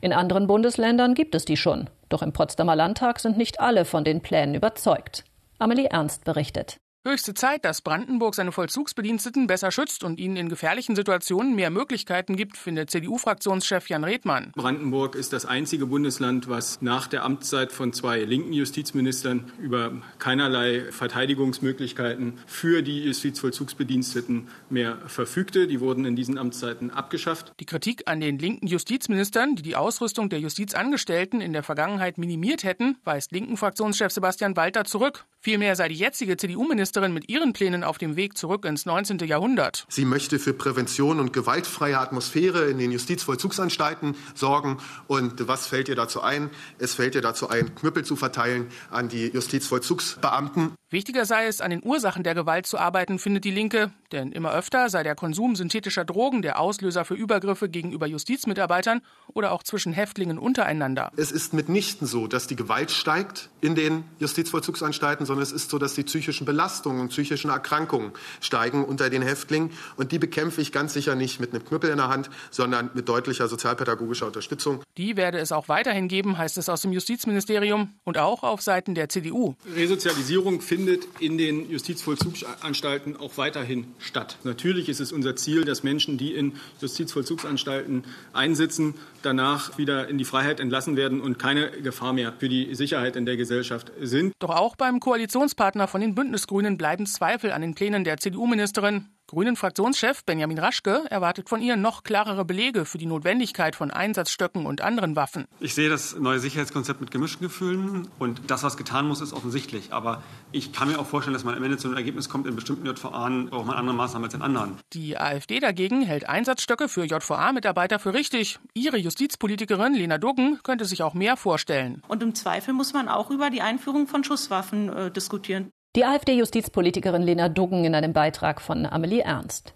In 0.01 0.13
anderen 0.13 0.47
Bundesländern 0.47 1.13
gibt 1.13 1.35
es 1.35 1.45
die 1.45 1.57
schon, 1.57 1.91
doch 2.09 2.23
im 2.23 2.33
Potsdamer 2.33 2.75
Landtag 2.75 3.19
sind 3.19 3.37
nicht 3.37 3.59
alle 3.59 3.85
von 3.85 4.03
den 4.03 4.21
Plänen 4.21 4.55
überzeugt. 4.55 5.25
Amelie 5.59 5.91
Ernst 5.91 6.23
berichtet. 6.23 6.79
Höchste 7.07 7.33
Zeit, 7.33 7.63
dass 7.63 7.81
Brandenburg 7.81 8.35
seine 8.35 8.51
Vollzugsbediensteten 8.51 9.47
besser 9.47 9.71
schützt 9.71 10.03
und 10.03 10.19
ihnen 10.19 10.35
in 10.35 10.49
gefährlichen 10.49 10.97
Situationen 10.97 11.55
mehr 11.55 11.69
Möglichkeiten 11.69 12.35
gibt, 12.35 12.57
findet 12.57 12.91
CDU-Fraktionschef 12.91 13.87
Jan 13.87 14.03
Redmann. 14.03 14.51
Brandenburg 14.53 15.15
ist 15.15 15.31
das 15.31 15.45
einzige 15.45 15.85
Bundesland, 15.85 16.49
was 16.49 16.81
nach 16.81 17.07
der 17.07 17.23
Amtszeit 17.23 17.71
von 17.71 17.93
zwei 17.93 18.19
linken 18.25 18.51
Justizministern 18.51 19.49
über 19.61 19.93
keinerlei 20.17 20.91
Verteidigungsmöglichkeiten 20.91 22.37
für 22.45 22.81
die 22.81 23.05
Justizvollzugsbediensteten 23.05 24.49
mehr 24.69 24.97
verfügte. 25.07 25.67
Die 25.67 25.79
wurden 25.79 26.03
in 26.03 26.17
diesen 26.17 26.37
Amtszeiten 26.37 26.91
abgeschafft. 26.91 27.53
Die 27.61 27.65
Kritik 27.65 28.09
an 28.09 28.19
den 28.19 28.39
linken 28.39 28.67
Justizministern, 28.67 29.55
die 29.55 29.63
die 29.63 29.77
Ausrüstung 29.77 30.27
der 30.27 30.41
Justizangestellten 30.41 31.39
in 31.39 31.53
der 31.53 31.63
Vergangenheit 31.63 32.17
minimiert 32.17 32.65
hätten, 32.65 32.97
weist 33.05 33.31
linken 33.31 33.55
Fraktionschef 33.55 34.11
Sebastian 34.11 34.57
Walter 34.57 34.83
zurück. 34.83 35.23
Vielmehr 35.39 35.77
sei 35.77 35.87
die 35.87 35.95
jetzige 35.95 36.35
CDU-Ministerin 36.35 36.88
mit 37.13 37.29
ihren 37.29 37.53
Plänen 37.53 37.83
auf 37.83 37.97
dem 37.97 38.15
Weg 38.15 38.37
zurück 38.37 38.65
ins 38.65 38.85
19. 38.85 39.19
Jahrhundert. 39.19 39.85
Sie 39.89 40.05
möchte 40.05 40.39
für 40.39 40.53
Prävention 40.53 41.19
und 41.19 41.33
gewaltfreie 41.33 41.99
Atmosphäre 41.99 42.69
in 42.69 42.77
den 42.77 42.91
Justizvollzugsanstalten 42.91 44.15
sorgen. 44.35 44.77
Und 45.07 45.47
was 45.47 45.67
fällt 45.67 45.89
ihr 45.89 45.95
dazu 45.95 46.21
ein? 46.21 46.49
Es 46.77 46.93
fällt 46.95 47.15
ihr 47.15 47.21
dazu 47.21 47.49
ein, 47.49 47.75
Knüppel 47.75 48.03
zu 48.03 48.15
verteilen 48.15 48.67
an 48.89 49.09
die 49.09 49.27
Justizvollzugsbeamten. 49.27 50.78
Wichtiger 50.91 51.25
sei 51.25 51.45
es, 51.45 51.61
an 51.61 51.69
den 51.69 51.83
Ursachen 51.85 52.23
der 52.23 52.33
Gewalt 52.33 52.65
zu 52.65 52.79
arbeiten, 52.79 53.19
findet 53.19 53.43
die 53.43 53.51
Linke, 53.51 53.91
denn 54.11 54.31
immer 54.31 54.51
öfter 54.51 54.89
sei 54.89 55.03
der 55.03 55.13
Konsum 55.13 55.55
synthetischer 55.55 56.03
Drogen 56.03 56.41
der 56.41 56.59
Auslöser 56.59 57.05
für 57.05 57.13
Übergriffe 57.13 57.69
gegenüber 57.69 58.07
Justizmitarbeitern 58.07 59.01
oder 59.27 59.51
auch 59.51 59.61
zwischen 59.61 59.93
Häftlingen 59.93 60.39
untereinander. 60.39 61.11
Es 61.15 61.31
ist 61.31 61.53
mitnichten 61.53 62.07
so, 62.07 62.25
dass 62.25 62.47
die 62.47 62.55
Gewalt 62.55 62.89
steigt 62.89 63.51
in 63.61 63.75
den 63.75 64.03
Justizvollzugsanstalten, 64.17 65.27
sondern 65.27 65.43
es 65.43 65.51
ist 65.51 65.69
so, 65.69 65.77
dass 65.77 65.93
die 65.93 66.01
psychischen 66.01 66.47
Belastungen 66.47 67.01
und 67.01 67.09
psychischen 67.09 67.51
Erkrankungen 67.51 68.11
steigen 68.41 68.83
unter 68.83 69.11
den 69.11 69.21
Häftlingen. 69.21 69.69
Und 69.95 70.11
die 70.11 70.17
bekämpfe 70.17 70.59
ich 70.59 70.71
ganz 70.71 70.93
sicher 70.93 71.13
nicht 71.13 71.39
mit 71.39 71.53
einem 71.53 71.63
Knüppel 71.63 71.91
in 71.91 71.97
der 71.97 72.07
Hand, 72.07 72.31
sondern 72.49 72.89
mit 72.95 73.07
deutlicher 73.07 73.47
sozialpädagogischer 73.47 74.25
Unterstützung. 74.25 74.81
Die 74.97 75.17
werde 75.17 75.37
es 75.37 75.51
auch 75.51 75.67
weiterhin 75.67 76.07
geben, 76.07 76.39
heißt 76.39 76.57
es 76.57 76.67
aus 76.67 76.81
dem 76.81 76.93
Justizministerium 76.93 77.93
und 78.05 78.17
auch 78.17 78.41
auf 78.41 78.63
Seiten 78.63 78.95
der 78.95 79.07
CDU. 79.07 79.53
Resozialisierung 79.75 80.61
findet 80.61 80.78
findet 80.79 81.09
in 81.19 81.37
den 81.37 81.69
Justizvollzugsanstalten 81.69 83.17
auch 83.17 83.37
weiterhin 83.37 83.87
statt. 83.99 84.37
Natürlich 84.45 84.87
ist 84.87 85.01
es 85.01 85.11
unser 85.11 85.35
Ziel, 85.35 85.65
dass 85.65 85.83
Menschen, 85.83 86.17
die 86.17 86.33
in 86.33 86.53
Justizvollzugsanstalten 86.79 88.05
einsitzen, 88.31 88.93
danach 89.21 89.77
wieder 89.77 90.07
in 90.07 90.17
die 90.17 90.23
Freiheit 90.23 90.61
entlassen 90.61 90.95
werden 90.95 91.19
und 91.19 91.37
keine 91.37 91.69
Gefahr 91.81 92.13
mehr 92.13 92.31
für 92.39 92.47
die 92.47 92.73
Sicherheit 92.75 93.17
in 93.17 93.25
der 93.25 93.35
Gesellschaft 93.35 93.91
sind. 93.99 94.31
Doch 94.39 94.51
auch 94.51 94.77
beim 94.77 95.01
Koalitionspartner 95.01 95.89
von 95.89 95.99
den 95.99 96.15
Bündnisgrünen 96.15 96.77
bleiben 96.77 97.05
Zweifel 97.05 97.51
an 97.51 97.61
den 97.61 97.75
Plänen 97.75 98.05
der 98.05 98.15
CDU-Ministerin. 98.15 99.09
Grünen-Fraktionschef 99.29 100.25
Benjamin 100.25 100.57
Raschke 100.57 101.03
erwartet 101.11 101.49
von 101.49 101.61
ihr 101.61 101.75
noch 101.75 102.01
klarere 102.01 102.45
Belege 102.45 102.83
für 102.85 102.97
die 102.97 103.05
Notwendigkeit 103.05 103.75
von 103.75 103.91
Einsatzstöcken 103.91 104.65
und 104.65 104.81
anderen 104.81 105.15
Waffen. 105.15 105.45
Ich 105.59 105.75
sehe 105.75 105.87
das 105.87 106.17
neue 106.17 106.39
Sicherheitskonzept 106.39 106.99
mit 106.99 107.11
gemischten 107.11 107.45
Gefühlen 107.45 108.07
und 108.17 108.41
das, 108.47 108.63
was 108.63 108.75
getan 108.75 109.07
muss, 109.07 109.21
ist 109.21 109.33
offensichtlich. 109.33 109.93
Aber 109.93 110.23
ich 110.51 110.73
kann 110.73 110.87
mir 110.87 110.97
auch 110.97 111.05
vorstellen, 111.05 111.33
dass 111.33 111.43
man 111.43 111.53
am 111.53 111.61
Ende 111.61 111.77
zu 111.77 111.87
einem 111.87 111.97
Ergebnis 111.97 112.27
kommt, 112.27 112.47
in 112.47 112.55
bestimmten 112.55 112.87
JVA 112.87 113.29
braucht 113.51 113.67
man 113.67 113.75
andere 113.75 113.95
Maßnahmen 113.95 114.25
als 114.25 114.33
in 114.33 114.41
anderen. 114.41 114.77
Die 114.93 115.15
AfD 115.15 115.59
dagegen 115.59 116.01
hält 116.01 116.27
Einsatzstöcke 116.27 116.89
für 116.89 117.03
JVA-Mitarbeiter 117.03 117.99
für 117.99 118.15
richtig. 118.15 118.57
Ihre 118.73 118.97
Justizpolitikerin 118.97 119.93
Lena 119.93 120.17
Duggen 120.17 120.59
könnte 120.63 120.85
sich 120.85 121.03
auch 121.03 121.13
mehr 121.13 121.37
vorstellen. 121.37 122.01
Und 122.07 122.23
im 122.23 122.33
Zweifel 122.33 122.73
muss 122.73 122.93
man 122.93 123.07
auch 123.07 123.29
über 123.29 123.51
die 123.51 123.61
Einführung 123.61 124.07
von 124.07 124.23
Schusswaffen 124.23 124.89
äh, 124.89 125.11
diskutieren. 125.11 125.71
Die 125.95 126.05
AfD-Justizpolitikerin 126.05 127.23
Lena 127.23 127.49
Duggen 127.49 127.83
in 127.83 127.95
einem 127.95 128.13
Beitrag 128.13 128.61
von 128.61 128.85
Amelie 128.85 129.21
Ernst. 129.21 129.73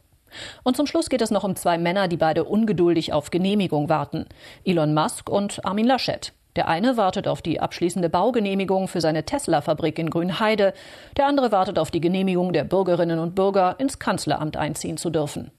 Und 0.61 0.77
zum 0.77 0.85
Schluss 0.85 1.09
geht 1.09 1.23
es 1.23 1.31
noch 1.31 1.43
um 1.43 1.55
zwei 1.55 1.79
Männer, 1.79 2.07
die 2.07 2.17
beide 2.17 2.43
ungeduldig 2.43 3.13
auf 3.13 3.31
Genehmigung 3.31 3.89
warten. 3.89 4.27
Elon 4.63 4.93
Musk 4.93 5.27
und 5.27 5.65
Armin 5.65 5.87
Laschet. 5.87 6.31
Der 6.55 6.67
eine 6.67 6.97
wartet 6.97 7.27
auf 7.27 7.41
die 7.41 7.59
abschließende 7.59 8.09
Baugenehmigung 8.09 8.87
für 8.87 9.01
seine 9.01 9.25
Tesla-Fabrik 9.25 9.97
in 9.97 10.11
Grünheide. 10.11 10.75
Der 11.17 11.25
andere 11.25 11.51
wartet 11.51 11.79
auf 11.79 11.89
die 11.89 12.01
Genehmigung 12.01 12.53
der 12.53 12.63
Bürgerinnen 12.63 13.17
und 13.17 13.33
Bürger, 13.33 13.79
ins 13.79 13.97
Kanzleramt 13.97 14.55
einziehen 14.55 14.97
zu 14.97 15.09
dürfen. 15.09 15.49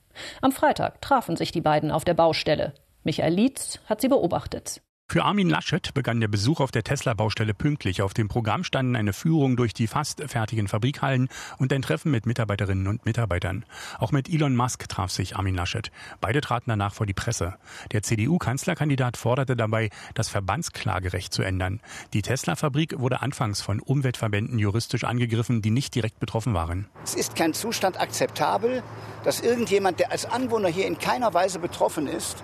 Am 0.41 0.53
Freitag 0.53 1.01
trafen 1.01 1.35
sich 1.35 1.51
die 1.51 1.63
beiden 1.63 1.91
auf 1.91 2.05
der 2.05 2.15
Baustelle. 2.15 2.75
Michael 3.03 3.35
Lietz 3.35 3.81
hat 3.87 4.01
sie 4.01 4.09
beobachtet. 4.09 4.83
Für 5.07 5.25
Armin 5.25 5.49
Laschet 5.51 5.93
begann 5.95 6.21
der 6.21 6.29
Besuch 6.29 6.61
auf 6.61 6.71
der 6.71 6.83
Tesla-Baustelle 6.83 7.55
pünktlich. 7.55 8.03
Auf 8.03 8.15
dem 8.15 8.27
Programm 8.27 8.65
standen 8.65 8.97
eine 8.97 9.13
Führung 9.13 9.55
durch 9.55 9.75
die 9.75 9.87
fast 9.87 10.23
fertigen 10.27 10.67
Fabrikhallen 10.67 11.29
und 11.59 11.73
ein 11.73 11.83
Treffen 11.83 12.11
mit 12.11 12.27
Mitarbeiterinnen 12.27 12.89
und 12.89 13.05
Mitarbeitern. 13.05 13.65
Auch 13.99 14.13
mit 14.13 14.29
Elon 14.29 14.57
Musk 14.57 14.89
traf 14.89 15.11
sich 15.11 15.37
Armin 15.37 15.55
Laschet. 15.55 15.93
Beide 16.21 16.41
traten 16.41 16.71
danach 16.71 16.95
vor 16.95 17.07
die 17.07 17.13
Presse. 17.13 17.55
Der 17.93 18.03
CDU-Kanzlerkandidat 18.03 19.17
forderte 19.17 19.57
dabei, 19.57 19.91
das 20.15 20.31
Verbandsklagerecht 20.31 21.33
zu 21.33 21.43
ändern. 21.43 21.81
Die 22.13 22.23
Tesla-Fabrik 22.23 22.99
wurde 22.99 23.21
anfangs 23.21 23.61
von 23.61 23.81
Umweltverbänden 23.81 24.59
juristisch 24.59 25.05
angegriffen, 25.05 25.63
die 25.63 25.71
nicht 25.71 25.95
direkt 25.95 26.19
betroffen 26.19 26.55
waren. 26.55 26.89
Es 27.05 27.15
ist 27.15 27.37
kein 27.37 27.53
Zustand 27.53 28.01
akzeptabel, 28.01 28.83
dass 29.23 29.43
irgendjemand, 29.43 30.01
der 30.01 30.11
als 30.11 30.25
Anwohner 30.25 30.69
hier 30.69 30.87
in 30.87 30.99
keiner 30.99 31.35
Weise 31.35 31.59
betroffen 31.61 32.09
ist, 32.09 32.43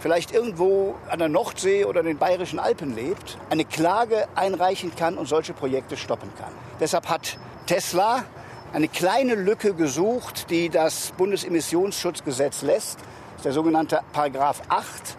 vielleicht 0.00 0.32
irgendwo 0.32 0.94
an 1.08 1.18
der 1.18 1.28
Nordsee 1.28 1.84
oder 1.84 2.02
den 2.02 2.18
bayerischen 2.18 2.58
Alpen 2.58 2.94
lebt, 2.94 3.38
eine 3.50 3.64
Klage 3.64 4.28
einreichen 4.34 4.94
kann 4.94 5.16
und 5.16 5.26
solche 5.26 5.52
Projekte 5.52 5.96
stoppen 5.96 6.30
kann. 6.38 6.52
Deshalb 6.80 7.08
hat 7.08 7.38
Tesla 7.66 8.24
eine 8.72 8.88
kleine 8.88 9.34
Lücke 9.34 9.74
gesucht, 9.74 10.50
die 10.50 10.68
das 10.68 11.12
Bundesemissionsschutzgesetz 11.16 12.62
lässt. 12.62 12.98
Das 12.98 13.36
ist 13.36 13.44
der 13.46 13.52
sogenannte 13.52 14.00
Paragraph 14.12 14.62
8, 14.68 15.16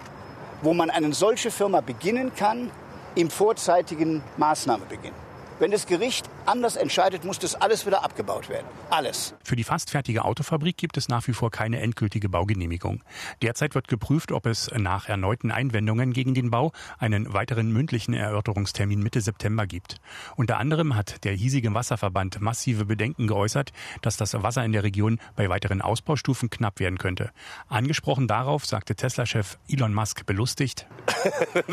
wo 0.62 0.74
man 0.74 0.89
eine 0.89 1.13
solche 1.13 1.51
Firma 1.51 1.81
beginnen 1.81 2.33
kann 2.36 2.69
im 3.15 3.29
vorzeitigen 3.29 4.24
Maßnahmebeginn. 4.38 5.13
Wenn 5.57 5.71
das 5.71 5.88
Gericht 5.88 6.29
anders 6.50 6.75
entscheidet, 6.75 7.24
muss 7.24 7.39
das 7.39 7.56
alles 7.56 7.86
wieder 7.86 8.03
abgebaut 8.03 8.50
werden. 8.50 8.65
Alles. 8.89 9.36
Für 9.44 9.56
die 9.56 9.63
fast 9.63 9.91
fertige 9.91 10.25
Autofabrik 10.25 10.77
gibt 10.77 10.98
es 10.98 11.08
nach 11.08 11.27
wie 11.27 11.34
vor 11.34 11.51
keine 11.51 11.79
endgültige 11.79 12.27
Baugenehmigung. 12.27 13.03
Derzeit 13.41 13.75
wird 13.75 13.88
geprüft, 13.88 14.32
ob 14.32 14.46
es 14.46 14.70
nach 14.75 15.08
erneuten 15.08 15.51
Einwendungen 15.51 16.12
gegen 16.12 16.34
den 16.34 16.50
Bau 16.50 16.72
einen 16.98 17.34
weiteren 17.34 17.72
mündlichen 17.72 18.13
Erörterungstermin 18.13 19.01
Mitte 19.01 19.22
September 19.22 19.68
gibt. 19.68 19.98
Unter 20.36 20.58
anderem 20.58 20.96
hat 20.96 21.24
der 21.24 21.34
hiesige 21.34 21.74
Wasserverband 21.74 22.41
massive 22.41 22.86
Bedenken 22.86 23.27
geäußert, 23.27 23.72
dass 24.01 24.18
das 24.18 24.34
Wasser 24.41 24.65
in 24.65 24.72
der 24.72 24.84
Region 24.84 25.20
bei 25.36 25.50
weiteren 25.50 25.82
Ausbaustufen 25.82 26.50
knapp 26.50 26.79
werden 26.79 26.98
könnte. 26.98 27.32
Angesprochen 27.68 28.27
darauf 28.27 28.65
sagte 28.65 28.96
Tesla-Chef 28.96 29.58
Elon 29.70 29.94
Musk 29.94 30.25
belustigt. 30.25 30.88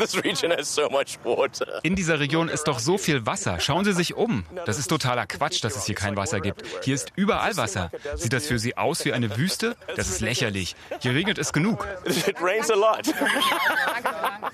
In 1.83 1.95
dieser 1.95 2.19
Region 2.19 2.49
ist 2.49 2.67
doch 2.67 2.79
so 2.79 2.97
viel 2.97 3.25
Wasser. 3.25 3.59
Schauen 3.59 3.85
Sie 3.85 3.93
sich 3.93 4.15
um. 4.15 4.43
Das 4.67 4.77
ist 4.77 4.89
totaler 4.89 5.25
Quatsch, 5.25 5.63
dass 5.63 5.77
es 5.77 5.85
hier 5.85 5.95
kein 5.95 6.17
Wasser 6.17 6.41
gibt. 6.41 6.61
Hier 6.83 6.93
ist 6.93 7.13
überall 7.15 7.55
Wasser. 7.55 7.89
Sieht 8.15 8.33
das 8.33 8.47
für 8.47 8.59
Sie 8.59 8.75
aus 8.75 9.05
wie 9.05 9.13
eine 9.13 9.37
Wüste? 9.37 9.77
Das 9.95 10.09
ist 10.09 10.19
lächerlich. 10.19 10.75
Hier 10.99 11.13
regnet 11.13 11.37
es 11.37 11.53
genug. 11.53 11.87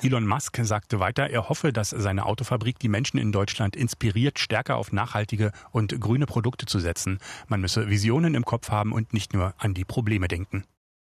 Elon 0.04 0.28
Musk 0.28 0.60
sagte 0.62 1.00
weiter, 1.00 1.32
er 1.32 1.50
hoffe, 1.50 1.74
dass 1.74 1.90
seine 1.90 2.28
Autofabrik 2.28 2.78
die 2.78 2.90
Menschen 2.90 3.18
in 3.18 3.32
Deutschland 3.32 3.76
inspiriert, 3.76 4.38
stärker 4.38 4.76
auf 4.76 4.92
nachhaltige 4.92 5.52
und 5.72 6.00
grüne 6.00 6.28
Produkte 6.28 6.68
zu 6.68 6.78
setzen. 6.78 7.18
Man 7.48 7.62
müsse 7.62 7.90
Visionen 7.90 8.36
im 8.36 8.46
Kopf 8.46 8.70
haben 8.70 8.94
und 8.94 9.14
nicht 9.14 9.34
nur 9.34 9.56
an 9.58 9.74
die 9.74 9.84
Probleme 9.84 10.28
denken. 10.28 10.64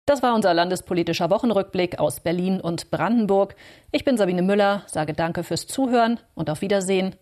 Das 0.06 0.22
war 0.22 0.34
unser 0.34 0.54
landespolitischer 0.54 1.28
Wochenrückblick 1.28 1.98
aus 1.98 2.20
Berlin 2.20 2.60
und 2.60 2.92
Brandenburg. 2.92 3.56
Ich 3.90 4.04
bin 4.04 4.16
Sabine 4.16 4.42
Müller, 4.42 4.84
sage 4.86 5.12
danke 5.12 5.42
fürs 5.42 5.66
Zuhören 5.66 6.20
und 6.34 6.50
auf 6.50 6.60
Wiedersehen. 6.60 7.16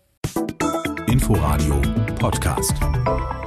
Inforadio 1.11 1.81
Podcast. 2.21 3.40